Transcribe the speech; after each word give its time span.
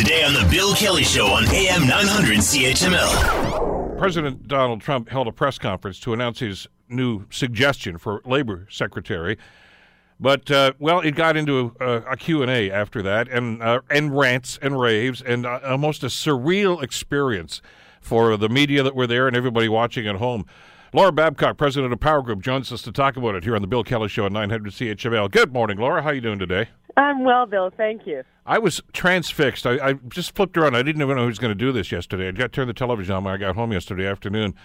Today 0.00 0.24
on 0.24 0.32
The 0.32 0.48
Bill 0.50 0.74
Kelly 0.74 1.02
Show 1.02 1.26
on 1.26 1.44
AM 1.48 1.86
900 1.86 2.38
CHML. 2.38 3.98
President 3.98 4.48
Donald 4.48 4.80
Trump 4.80 5.10
held 5.10 5.28
a 5.28 5.32
press 5.32 5.58
conference 5.58 6.00
to 6.00 6.14
announce 6.14 6.38
his 6.38 6.66
new 6.88 7.26
suggestion 7.28 7.98
for 7.98 8.22
labor 8.24 8.66
secretary. 8.70 9.36
But 10.18 10.50
uh, 10.50 10.72
well, 10.78 11.00
it 11.00 11.16
got 11.16 11.36
into 11.36 11.76
a, 11.80 11.96
a 12.12 12.16
Q&A 12.16 12.70
after 12.70 13.02
that, 13.02 13.28
and 13.28 13.62
uh, 13.62 13.82
and 13.90 14.16
rants 14.16 14.58
and 14.62 14.80
raves, 14.80 15.20
and 15.20 15.44
uh, 15.44 15.60
almost 15.64 16.02
a 16.02 16.06
surreal 16.06 16.82
experience 16.82 17.60
for 18.00 18.38
the 18.38 18.48
media 18.48 18.82
that 18.82 18.94
were 18.94 19.06
there 19.06 19.28
and 19.28 19.36
everybody 19.36 19.68
watching 19.68 20.06
at 20.06 20.16
home. 20.16 20.46
Laura 20.92 21.12
Babcock, 21.12 21.56
president 21.56 21.92
of 21.92 22.00
Power 22.00 22.20
Group, 22.20 22.42
joins 22.42 22.72
us 22.72 22.82
to 22.82 22.90
talk 22.90 23.16
about 23.16 23.36
it 23.36 23.44
here 23.44 23.54
on 23.54 23.62
the 23.62 23.68
Bill 23.68 23.84
Kelly 23.84 24.08
Show 24.08 24.26
at 24.26 24.32
900 24.32 24.72
CHML. 24.72 25.30
Good 25.30 25.52
morning, 25.52 25.78
Laura. 25.78 26.02
How 26.02 26.08
are 26.08 26.14
you 26.14 26.20
doing 26.20 26.40
today? 26.40 26.68
I'm 26.96 27.22
well, 27.22 27.46
Bill. 27.46 27.70
Thank 27.70 28.08
you. 28.08 28.24
I 28.44 28.58
was 28.58 28.82
transfixed. 28.92 29.68
I, 29.68 29.90
I 29.90 29.92
just 30.08 30.34
flipped 30.34 30.56
around. 30.56 30.74
I 30.74 30.82
didn't 30.82 31.00
even 31.00 31.14
know 31.14 31.22
who 31.22 31.28
was 31.28 31.38
going 31.38 31.52
to 31.52 31.54
do 31.54 31.70
this 31.70 31.92
yesterday. 31.92 32.26
I 32.26 32.32
got 32.32 32.50
turned 32.50 32.68
the 32.68 32.74
television 32.74 33.14
on 33.14 33.22
when 33.22 33.32
I 33.32 33.36
got 33.36 33.54
home 33.54 33.70
yesterday 33.72 34.04
afternoon, 34.04 34.56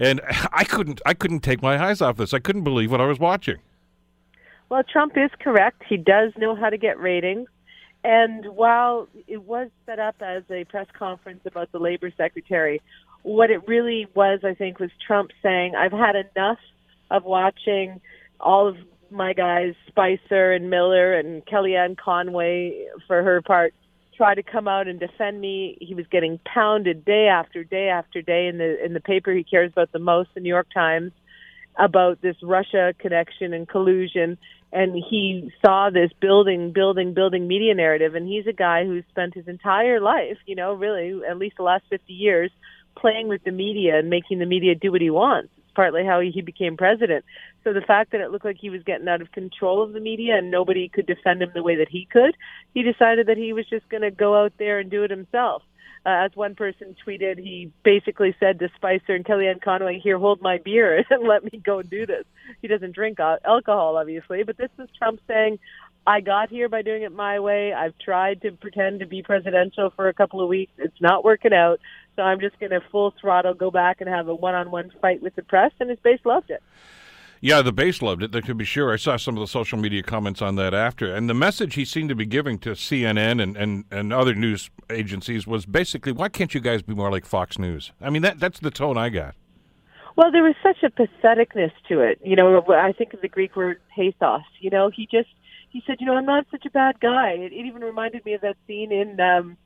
and 0.00 0.20
I 0.52 0.64
couldn't. 0.64 1.00
I 1.06 1.14
couldn't 1.14 1.40
take 1.40 1.62
my 1.62 1.80
eyes 1.80 2.02
off 2.02 2.16
this. 2.16 2.34
I 2.34 2.40
couldn't 2.40 2.64
believe 2.64 2.90
what 2.90 3.00
I 3.00 3.06
was 3.06 3.20
watching. 3.20 3.58
Well, 4.70 4.82
Trump 4.82 5.16
is 5.16 5.30
correct. 5.38 5.84
He 5.88 5.96
does 5.96 6.32
know 6.36 6.56
how 6.56 6.70
to 6.70 6.76
get 6.76 6.98
ratings. 6.98 7.48
And 8.02 8.46
while 8.46 9.08
it 9.28 9.42
was 9.42 9.70
set 9.86 10.00
up 10.00 10.16
as 10.20 10.42
a 10.50 10.64
press 10.64 10.86
conference 10.92 11.40
about 11.46 11.70
the 11.70 11.78
labor 11.78 12.12
secretary, 12.16 12.80
what 13.22 13.50
it 13.50 13.66
really 13.66 14.06
was, 14.14 14.40
I 14.44 14.54
think, 14.54 14.78
was 14.78 14.90
Trump 15.06 15.30
saying, 15.42 15.74
I've 15.74 15.92
had 15.92 16.14
enough 16.16 16.58
of 17.10 17.24
watching 17.24 18.00
all 18.40 18.68
of 18.68 18.76
my 19.10 19.32
guys, 19.32 19.74
Spicer 19.88 20.52
and 20.52 20.70
Miller 20.70 21.14
and 21.14 21.44
Kellyanne 21.44 21.96
Conway, 21.96 22.86
for 23.06 23.22
her 23.22 23.40
part, 23.42 23.74
try 24.16 24.34
to 24.34 24.42
come 24.42 24.68
out 24.68 24.88
and 24.88 25.00
defend 25.00 25.40
me. 25.40 25.78
He 25.80 25.94
was 25.94 26.06
getting 26.10 26.38
pounded 26.44 27.04
day 27.04 27.28
after 27.28 27.64
day 27.64 27.88
after 27.88 28.20
day 28.20 28.48
in 28.48 28.58
the 28.58 28.84
in 28.84 28.92
the 28.92 29.00
paper 29.00 29.32
he 29.32 29.44
cares 29.44 29.72
about 29.72 29.92
the 29.92 29.98
most, 29.98 30.30
the 30.34 30.40
New 30.40 30.48
York 30.48 30.66
Times, 30.74 31.12
about 31.78 32.20
this 32.20 32.36
Russia 32.42 32.92
connection 32.98 33.54
and 33.54 33.66
collusion. 33.66 34.36
And 34.70 34.92
he 34.94 35.50
saw 35.64 35.88
this 35.88 36.10
building, 36.20 36.72
building, 36.74 37.14
building 37.14 37.48
media 37.48 37.74
narrative. 37.74 38.14
And 38.14 38.28
he's 38.28 38.46
a 38.46 38.52
guy 38.52 38.84
who's 38.84 39.04
spent 39.08 39.34
his 39.34 39.48
entire 39.48 39.98
life, 40.00 40.36
you 40.44 40.56
know, 40.56 40.74
really 40.74 41.22
at 41.26 41.38
least 41.38 41.56
the 41.56 41.62
last 41.62 41.84
50 41.88 42.12
years, 42.12 42.50
playing 43.00 43.28
with 43.28 43.42
the 43.44 43.50
media 43.50 43.98
and 43.98 44.10
making 44.10 44.38
the 44.38 44.46
media 44.46 44.74
do 44.74 44.92
what 44.92 45.00
he 45.00 45.10
wants 45.10 45.50
It's 45.58 45.72
partly 45.74 46.04
how 46.04 46.20
he 46.20 46.40
became 46.42 46.76
president. 46.76 47.24
So 47.64 47.72
the 47.72 47.80
fact 47.80 48.12
that 48.12 48.20
it 48.20 48.30
looked 48.30 48.44
like 48.44 48.58
he 48.58 48.70
was 48.70 48.82
getting 48.82 49.08
out 49.08 49.22
of 49.22 49.32
control 49.32 49.82
of 49.82 49.92
the 49.92 50.00
media 50.00 50.36
and 50.36 50.50
nobody 50.50 50.88
could 50.88 51.06
defend 51.06 51.42
him 51.42 51.50
the 51.54 51.62
way 51.62 51.76
that 51.76 51.88
he 51.88 52.06
could, 52.10 52.36
he 52.74 52.82
decided 52.82 53.26
that 53.26 53.36
he 53.36 53.52
was 53.52 53.66
just 53.68 53.88
going 53.88 54.02
to 54.02 54.10
go 54.10 54.42
out 54.42 54.52
there 54.58 54.78
and 54.78 54.90
do 54.90 55.04
it 55.04 55.10
himself. 55.10 55.62
Uh, 56.06 56.24
as 56.24 56.30
one 56.34 56.54
person 56.54 56.96
tweeted, 57.06 57.38
he 57.38 57.70
basically 57.84 58.34
said 58.40 58.58
to 58.58 58.68
Spicer 58.76 59.14
and 59.14 59.24
Kellyanne 59.24 59.60
Conway, 59.60 59.98
"Here, 59.98 60.18
hold 60.18 60.40
my 60.40 60.58
beer 60.58 61.04
and 61.10 61.28
let 61.28 61.44
me 61.44 61.60
go 61.62 61.82
do 61.82 62.06
this." 62.06 62.24
He 62.62 62.68
doesn't 62.68 62.94
drink 62.94 63.18
alcohol, 63.20 63.96
obviously, 63.96 64.42
but 64.44 64.56
this 64.56 64.70
is 64.78 64.88
Trump 64.96 65.20
saying, 65.26 65.58
"I 66.06 66.20
got 66.20 66.50
here 66.50 66.68
by 66.68 66.82
doing 66.82 67.02
it 67.02 67.12
my 67.12 67.40
way. 67.40 67.72
I've 67.72 67.98
tried 67.98 68.42
to 68.42 68.52
pretend 68.52 69.00
to 69.00 69.06
be 69.06 69.22
presidential 69.22 69.90
for 69.90 70.08
a 70.08 70.14
couple 70.14 70.40
of 70.40 70.48
weeks. 70.48 70.72
It's 70.78 71.00
not 71.00 71.24
working 71.24 71.52
out. 71.52 71.80
So 72.18 72.24
I'm 72.24 72.40
just 72.40 72.58
going 72.58 72.72
to 72.72 72.80
full 72.90 73.14
throttle 73.20 73.54
go 73.54 73.70
back 73.70 74.00
and 74.00 74.10
have 74.10 74.26
a 74.26 74.34
one-on-one 74.34 74.90
fight 75.00 75.22
with 75.22 75.36
the 75.36 75.42
press, 75.42 75.70
and 75.78 75.88
his 75.88 76.00
base 76.00 76.18
loved 76.24 76.50
it. 76.50 76.60
Yeah, 77.40 77.62
the 77.62 77.70
base 77.70 78.02
loved 78.02 78.24
it. 78.24 78.32
To 78.32 78.54
be 78.56 78.64
sure, 78.64 78.92
I 78.92 78.96
saw 78.96 79.16
some 79.16 79.36
of 79.36 79.40
the 79.40 79.46
social 79.46 79.78
media 79.78 80.02
comments 80.02 80.42
on 80.42 80.56
that 80.56 80.74
after, 80.74 81.14
and 81.14 81.30
the 81.30 81.34
message 81.34 81.76
he 81.76 81.84
seemed 81.84 82.08
to 82.08 82.16
be 82.16 82.26
giving 82.26 82.58
to 82.58 82.70
CNN 82.70 83.40
and, 83.40 83.56
and, 83.56 83.84
and 83.92 84.12
other 84.12 84.34
news 84.34 84.68
agencies 84.90 85.46
was 85.46 85.64
basically, 85.64 86.10
"Why 86.10 86.28
can't 86.28 86.52
you 86.52 86.60
guys 86.60 86.82
be 86.82 86.92
more 86.92 87.08
like 87.08 87.24
Fox 87.24 87.56
News?" 87.56 87.92
I 88.00 88.10
mean, 88.10 88.22
that 88.22 88.40
that's 88.40 88.58
the 88.58 88.72
tone 88.72 88.98
I 88.98 89.10
got. 89.10 89.36
Well, 90.16 90.32
there 90.32 90.42
was 90.42 90.56
such 90.60 90.82
a 90.82 90.90
patheticness 90.90 91.70
to 91.88 92.00
it. 92.00 92.18
You 92.24 92.34
know, 92.34 92.64
I 92.70 92.90
think 92.90 93.14
of 93.14 93.20
the 93.20 93.28
Greek 93.28 93.54
word 93.54 93.78
pathos. 93.94 94.42
You 94.58 94.70
know, 94.70 94.90
he 94.90 95.06
just 95.06 95.28
he 95.68 95.84
said, 95.86 95.98
"You 96.00 96.06
know, 96.06 96.16
I'm 96.16 96.26
not 96.26 96.46
such 96.50 96.66
a 96.66 96.70
bad 96.70 96.98
guy." 96.98 97.34
It, 97.34 97.52
it 97.52 97.66
even 97.66 97.82
reminded 97.82 98.24
me 98.24 98.34
of 98.34 98.40
that 98.40 98.56
scene 98.66 98.90
in. 98.90 99.20
Um, 99.20 99.56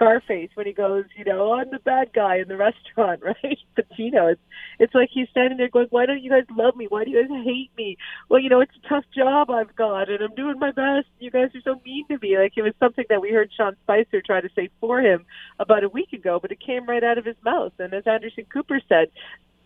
Scarface 0.00 0.48
when 0.54 0.66
he 0.66 0.72
goes, 0.72 1.04
you 1.14 1.24
know, 1.24 1.50
oh, 1.50 1.52
I'm 1.52 1.70
the 1.70 1.78
bad 1.78 2.12
guy 2.14 2.36
in 2.38 2.48
the 2.48 2.56
restaurant, 2.56 3.20
right? 3.24 3.58
Pacino. 3.76 4.32
It's 4.32 4.40
it's 4.78 4.94
like 4.94 5.10
he's 5.12 5.28
standing 5.28 5.58
there 5.58 5.68
going, 5.68 5.88
Why 5.90 6.06
don't 6.06 6.22
you 6.22 6.30
guys 6.30 6.44
love 6.56 6.74
me? 6.74 6.86
Why 6.88 7.04
do 7.04 7.10
you 7.10 7.20
guys 7.20 7.44
hate 7.44 7.70
me? 7.76 7.98
Well, 8.30 8.40
you 8.40 8.48
know, 8.48 8.60
it's 8.60 8.72
a 8.82 8.88
tough 8.88 9.04
job 9.14 9.50
I've 9.50 9.76
got 9.76 10.08
and 10.08 10.22
I'm 10.22 10.34
doing 10.34 10.58
my 10.58 10.70
best. 10.70 11.08
You 11.18 11.30
guys 11.30 11.50
are 11.54 11.60
so 11.62 11.80
mean 11.84 12.06
to 12.08 12.18
me. 12.22 12.38
Like 12.38 12.54
it 12.56 12.62
was 12.62 12.72
something 12.80 13.04
that 13.10 13.20
we 13.20 13.30
heard 13.30 13.50
Sean 13.54 13.76
Spicer 13.82 14.22
try 14.22 14.40
to 14.40 14.48
say 14.56 14.70
for 14.80 15.00
him 15.00 15.26
about 15.58 15.84
a 15.84 15.88
week 15.88 16.14
ago, 16.14 16.38
but 16.40 16.50
it 16.50 16.60
came 16.60 16.86
right 16.86 17.04
out 17.04 17.18
of 17.18 17.26
his 17.26 17.36
mouth. 17.44 17.72
And 17.78 17.92
as 17.92 18.06
Anderson 18.06 18.46
Cooper 18.50 18.80
said, 18.88 19.08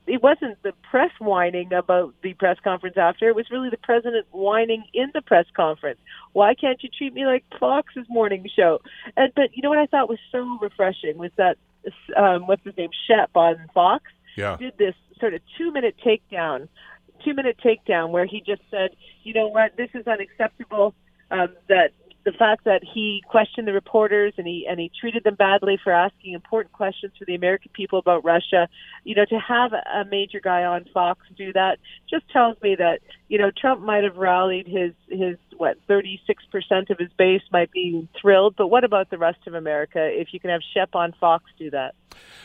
it 0.06 0.22
wasn't 0.22 0.62
the 0.62 0.72
press 0.90 1.10
whining 1.18 1.72
about 1.72 2.14
the 2.22 2.34
press 2.34 2.58
conference 2.62 2.96
after. 2.98 3.28
It 3.28 3.34
was 3.34 3.50
really 3.50 3.70
the 3.70 3.78
president 3.78 4.26
whining 4.32 4.84
in 4.92 5.10
the 5.14 5.22
press 5.22 5.46
conference. 5.56 5.98
Why 6.32 6.54
can't 6.54 6.82
you 6.82 6.90
treat 6.90 7.14
me 7.14 7.24
like 7.24 7.44
Fox's 7.58 8.06
morning 8.08 8.48
show? 8.54 8.80
And 9.16 9.32
but 9.34 9.56
you 9.56 9.62
know 9.62 9.70
what 9.70 9.78
I 9.78 9.86
thought 9.86 10.08
was 10.08 10.18
so 10.30 10.58
refreshing 10.60 11.16
was 11.16 11.30
that 11.36 11.56
um, 12.16 12.46
what's 12.46 12.64
his 12.64 12.76
name 12.76 12.90
Shep 13.06 13.30
on 13.34 13.68
Fox 13.72 14.04
yeah. 14.36 14.56
did 14.56 14.76
this 14.78 14.94
sort 15.20 15.34
of 15.34 15.40
two 15.56 15.72
minute 15.72 15.96
takedown, 16.04 16.68
two 17.24 17.34
minute 17.34 17.56
takedown 17.64 18.10
where 18.10 18.26
he 18.26 18.40
just 18.40 18.62
said, 18.70 18.90
you 19.22 19.32
know 19.32 19.48
what, 19.48 19.76
this 19.76 19.90
is 19.94 20.06
unacceptable. 20.06 20.94
Um, 21.30 21.48
that 21.68 21.92
the 22.24 22.32
fact 22.32 22.64
that 22.64 22.82
he 22.82 23.22
questioned 23.28 23.68
the 23.68 23.72
reporters 23.72 24.32
and 24.38 24.46
he 24.46 24.66
and 24.68 24.80
he 24.80 24.90
treated 24.98 25.24
them 25.24 25.34
badly 25.34 25.78
for 25.82 25.92
asking 25.92 26.32
important 26.32 26.72
questions 26.72 27.12
for 27.18 27.24
the 27.26 27.34
American 27.34 27.70
people 27.74 27.98
about 27.98 28.24
Russia, 28.24 28.68
you 29.04 29.14
know, 29.14 29.24
to 29.26 29.38
have 29.38 29.72
a 29.72 30.04
major 30.10 30.40
guy 30.40 30.64
on 30.64 30.86
Fox 30.92 31.20
do 31.36 31.52
that 31.52 31.78
just 32.08 32.28
tells 32.30 32.60
me 32.62 32.76
that 32.76 33.00
you 33.28 33.38
know 33.38 33.50
Trump 33.50 33.80
might 33.80 34.04
have 34.04 34.16
rallied 34.16 34.66
his 34.66 34.92
his 35.08 35.36
what 35.56 35.76
36% 35.88 36.18
of 36.90 36.98
his 36.98 37.10
base 37.16 37.42
might 37.52 37.70
be 37.70 38.08
thrilled, 38.20 38.56
but 38.56 38.68
what 38.68 38.84
about 38.84 39.10
the 39.10 39.18
rest 39.18 39.38
of 39.46 39.54
America 39.54 40.00
if 40.00 40.28
you 40.32 40.40
can 40.40 40.50
have 40.50 40.60
Shep 40.74 40.94
on 40.94 41.14
Fox 41.20 41.44
do 41.58 41.70
that? 41.70 41.94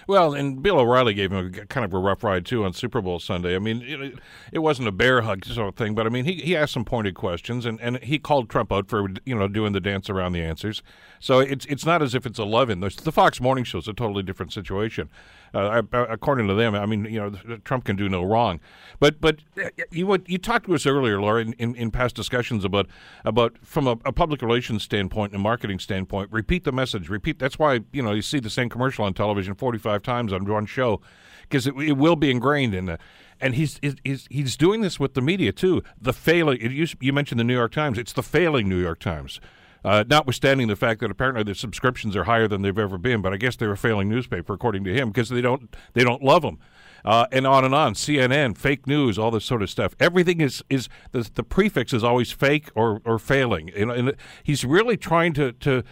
Well, 0.07 0.33
and 0.33 0.63
Bill 0.63 0.79
O'Reilly 0.79 1.13
gave 1.13 1.31
him 1.31 1.53
a, 1.53 1.65
kind 1.65 1.85
of 1.85 1.93
a 1.93 1.99
rough 1.99 2.23
ride 2.23 2.45
too 2.45 2.63
on 2.63 2.73
Super 2.73 3.01
Bowl 3.01 3.19
Sunday. 3.19 3.55
I 3.55 3.59
mean, 3.59 3.83
it, 3.83 4.15
it 4.51 4.59
wasn't 4.59 4.87
a 4.87 4.91
bear 4.91 5.21
hug 5.21 5.45
sort 5.45 5.67
of 5.67 5.75
thing, 5.75 5.93
but 5.93 6.07
I 6.07 6.09
mean, 6.09 6.25
he, 6.25 6.35
he 6.35 6.55
asked 6.55 6.73
some 6.73 6.85
pointed 6.85 7.13
questions, 7.13 7.65
and, 7.65 7.79
and 7.79 8.01
he 8.03 8.17
called 8.17 8.49
Trump 8.49 8.71
out 8.71 8.87
for 8.87 9.07
you 9.25 9.35
know 9.35 9.47
doing 9.47 9.73
the 9.73 9.79
dance 9.79 10.09
around 10.09 10.33
the 10.33 10.41
answers. 10.41 10.81
So 11.19 11.39
it's 11.39 11.65
it's 11.65 11.85
not 11.85 12.01
as 12.01 12.15
if 12.15 12.25
it's 12.25 12.39
eleven. 12.39 12.79
The, 12.79 12.89
the 13.03 13.11
Fox 13.11 13.39
Morning 13.39 13.63
Show 13.63 13.79
is 13.79 13.87
a 13.87 13.93
totally 13.93 14.23
different 14.23 14.51
situation. 14.51 15.09
Uh, 15.53 15.81
according 15.91 16.47
to 16.47 16.53
them, 16.53 16.75
I 16.75 16.85
mean, 16.85 17.05
you 17.05 17.19
know, 17.19 17.57
Trump 17.63 17.83
can 17.85 17.95
do 17.95 18.07
no 18.07 18.23
wrong. 18.23 18.59
But 18.99 19.19
but 19.19 19.39
uh, 19.63 19.69
you 19.91 20.17
you 20.27 20.37
talked 20.37 20.67
to 20.69 20.75
us 20.75 20.85
earlier, 20.85 21.19
Laura, 21.21 21.41
in, 21.41 21.53
in, 21.53 21.75
in 21.75 21.91
past 21.91 22.15
discussions 22.15 22.63
about 22.63 22.87
about 23.25 23.57
from 23.61 23.87
a, 23.87 23.91
a, 24.05 24.13
public 24.13 24.41
relations 24.41 24.83
standpoint 24.83 25.33
and 25.33 25.39
a 25.39 25.43
marketing 25.43 25.79
standpoint. 25.79 26.31
Repeat 26.31 26.63
the 26.63 26.71
message. 26.71 27.09
Repeat. 27.09 27.39
That's 27.39 27.59
why 27.59 27.81
you 27.91 28.01
know 28.01 28.11
you 28.11 28.21
see 28.21 28.39
the 28.39 28.49
same 28.49 28.69
commercial 28.69 29.05
on 29.05 29.13
television 29.13 29.55
forty 29.55 29.77
five 29.77 30.01
times 30.01 30.31
on 30.33 30.45
one 30.45 30.65
show 30.65 31.01
because 31.41 31.67
it, 31.67 31.75
it, 31.77 31.97
will 31.97 32.15
be 32.15 32.31
ingrained 32.31 32.73
in 32.73 32.85
the. 32.85 32.99
And 33.41 33.55
he's, 33.55 33.79
he's 34.03 34.27
he's 34.29 34.57
doing 34.57 34.81
this 34.81 34.99
with 34.99 35.13
the 35.13 35.21
media 35.21 35.53
too. 35.53 35.81
The 35.99 36.11
failing. 36.11 36.59
You, 36.59 36.87
you 36.99 37.13
mentioned 37.13 37.39
the 37.39 37.45
New 37.45 37.55
York 37.55 37.71
Times. 37.71 37.97
It's 37.97 38.11
the 38.11 38.23
failing 38.23 38.67
New 38.67 38.79
York 38.81 38.99
Times. 38.99 39.39
Uh, 39.83 40.03
notwithstanding 40.09 40.67
the 40.67 40.75
fact 40.75 40.99
that 40.99 41.09
apparently 41.09 41.43
the 41.43 41.55
subscriptions 41.55 42.15
are 42.15 42.25
higher 42.25 42.49
than 42.49 42.61
they've 42.61 42.77
ever 42.77 42.97
been, 42.97 43.21
but 43.21 43.31
I 43.31 43.37
guess 43.37 43.55
they're 43.55 43.71
a 43.71 43.77
failing 43.77 44.09
newspaper 44.09 44.53
according 44.53 44.83
to 44.83 44.93
him 44.93 45.09
because 45.09 45.29
they 45.29 45.41
don't 45.41 45.73
they 45.93 46.03
don't 46.03 46.21
love 46.21 46.41
them, 46.41 46.59
uh, 47.05 47.27
and 47.31 47.45
on 47.45 47.65
and 47.65 47.73
on. 47.73 47.93
CNN, 47.93 48.57
fake 48.57 48.87
news, 48.87 49.17
all 49.17 49.31
this 49.31 49.45
sort 49.45 49.61
of 49.61 49.69
stuff. 49.69 49.95
Everything 49.99 50.41
is 50.41 50.63
is 50.69 50.89
the, 51.11 51.29
the 51.33 51.43
prefix 51.43 51.93
is 51.93 52.03
always 52.03 52.31
fake 52.31 52.69
or 52.75 53.01
or 53.05 53.19
failing, 53.19 53.69
and, 53.75 53.91
and 53.91 54.15
he's 54.43 54.63
really 54.65 54.97
trying 54.97 55.33
to 55.33 55.51
to 55.53 55.83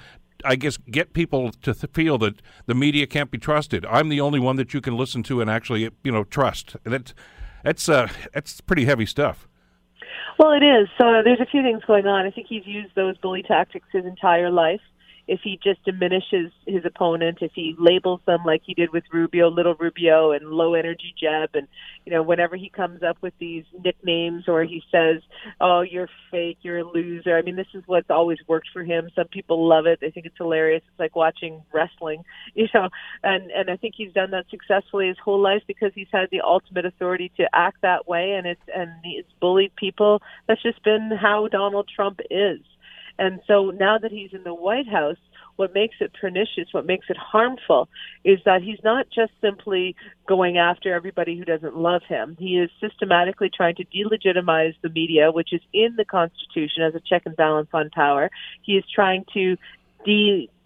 I 0.45 0.55
guess 0.55 0.77
get 0.77 1.13
people 1.13 1.51
to 1.51 1.73
th- 1.73 1.91
feel 1.93 2.17
that 2.19 2.41
the 2.65 2.75
media 2.75 3.07
can't 3.07 3.31
be 3.31 3.37
trusted. 3.37 3.85
I'm 3.85 4.09
the 4.09 4.21
only 4.21 4.39
one 4.39 4.55
that 4.57 4.73
you 4.73 4.81
can 4.81 4.95
listen 4.95 5.23
to 5.23 5.41
and 5.41 5.49
actually 5.49 5.89
you 6.03 6.11
know 6.11 6.23
trust. 6.23 6.75
That 6.83 7.13
that's 7.63 7.89
uh, 7.89 8.07
that's 8.33 8.61
pretty 8.61 8.85
heavy 8.85 9.05
stuff. 9.05 9.47
Well, 10.37 10.51
it 10.51 10.63
is. 10.63 10.87
So 10.99 11.21
there's 11.23 11.39
a 11.39 11.47
few 11.47 11.63
things 11.63 11.83
going 11.87 12.05
on. 12.05 12.25
I 12.25 12.31
think 12.31 12.45
he's 12.47 12.65
used 12.65 12.93
those 12.95 13.17
bully 13.17 13.41
tactics 13.41 13.87
his 13.91 14.05
entire 14.05 14.51
life 14.51 14.81
if 15.27 15.41
he 15.43 15.59
just 15.61 15.83
diminishes 15.83 16.51
his 16.65 16.85
opponent, 16.85 17.39
if 17.41 17.51
he 17.53 17.75
labels 17.77 18.21
them 18.25 18.39
like 18.45 18.61
he 18.65 18.73
did 18.73 18.91
with 18.93 19.03
Rubio, 19.11 19.49
little 19.49 19.75
Rubio 19.75 20.31
and 20.31 20.49
low 20.49 20.73
energy 20.73 21.13
Jeb, 21.21 21.49
and 21.53 21.67
you 22.05 22.13
know 22.13 22.23
whenever 22.23 22.55
he 22.55 22.69
comes 22.69 23.03
up 23.03 23.17
with 23.21 23.33
these 23.39 23.65
nicknames 23.83 24.47
or 24.47 24.63
he 24.63 24.81
says, 24.91 25.21
"Oh, 25.59 25.81
you're 25.81 26.09
fake, 26.31 26.59
you're 26.61 26.79
a 26.79 26.83
loser." 26.83 27.37
I 27.37 27.41
mean, 27.41 27.55
this 27.55 27.67
is 27.73 27.83
what's 27.85 28.09
always 28.09 28.39
worked 28.47 28.69
for 28.71 28.83
him. 28.83 29.09
Some 29.15 29.27
people 29.27 29.67
love 29.67 29.85
it; 29.85 29.99
they 29.99 30.11
think 30.11 30.25
it's 30.25 30.37
hilarious. 30.37 30.83
It's 30.87 30.99
like 30.99 31.15
watching 31.15 31.61
wrestling, 31.73 32.23
you 32.53 32.67
know. 32.73 32.89
And 33.23 33.51
and 33.51 33.69
I 33.69 33.75
think 33.77 33.95
he's 33.97 34.13
done 34.13 34.31
that 34.31 34.45
successfully 34.49 35.07
his 35.07 35.17
whole 35.23 35.41
life 35.41 35.63
because 35.67 35.91
he's 35.93 36.07
had 36.11 36.29
the 36.31 36.41
ultimate 36.41 36.85
authority 36.85 37.31
to 37.37 37.49
act 37.53 37.81
that 37.81 38.07
way, 38.07 38.33
and 38.33 38.47
it's 38.47 38.61
and 38.73 38.91
it's 39.03 39.31
bullied 39.41 39.75
people. 39.75 40.21
That's 40.47 40.63
just 40.63 40.83
been 40.83 41.11
how 41.19 41.47
Donald 41.49 41.89
Trump 41.93 42.21
is. 42.29 42.59
And 43.19 43.39
so 43.47 43.71
now 43.71 43.97
that 43.97 44.11
he's 44.11 44.33
in 44.33 44.43
the 44.43 44.53
White 44.53 44.87
House, 44.87 45.17
what 45.55 45.73
makes 45.73 45.95
it 45.99 46.13
pernicious, 46.19 46.67
what 46.71 46.85
makes 46.85 47.07
it 47.09 47.17
harmful, 47.17 47.89
is 48.23 48.39
that 48.45 48.61
he's 48.61 48.77
not 48.83 49.07
just 49.09 49.31
simply 49.41 49.95
going 50.27 50.57
after 50.57 50.93
everybody 50.93 51.35
who 51.35 51.43
doesn't 51.43 51.75
love 51.75 52.03
him. 52.07 52.37
He 52.39 52.59
is 52.59 52.69
systematically 52.79 53.49
trying 53.49 53.75
to 53.75 53.85
delegitimize 53.85 54.75
the 54.83 54.89
media, 54.89 55.31
which 55.31 55.51
is 55.51 55.61
in 55.73 55.95
the 55.97 56.05
Constitution 56.05 56.83
as 56.83 56.93
a 56.93 56.99
check 56.99 57.23
and 57.25 57.35
balance 57.35 57.69
on 57.73 57.89
power. 57.89 58.29
He 58.61 58.73
is 58.73 58.83
trying 58.93 59.25
to 59.33 59.57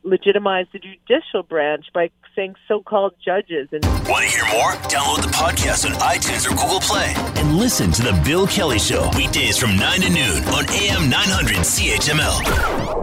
delegitimize 0.03 0.71
the 0.71 0.79
judicial 0.79 1.43
branch 1.43 1.85
by 1.93 2.09
saying 2.35 2.55
so-called 2.67 3.13
judges. 3.23 3.67
And 3.71 3.83
want 4.07 4.25
to 4.25 4.31
hear 4.31 4.45
more? 4.51 4.71
Download 4.89 5.21
the 5.21 5.29
podcast 5.29 5.85
on 5.85 5.93
iTunes 5.99 6.45
or 6.45 6.55
Google 6.55 6.79
Play 6.79 7.13
and 7.35 7.55
listen 7.57 7.91
to 7.91 8.01
the 8.01 8.19
Bill 8.25 8.47
Kelly 8.47 8.79
Show 8.79 9.09
weekdays 9.15 9.57
from 9.57 9.75
nine 9.75 10.01
to 10.01 10.09
noon 10.09 10.43
on 10.45 10.69
AM 10.69 11.09
900 11.09 11.57
CHML. 11.57 13.00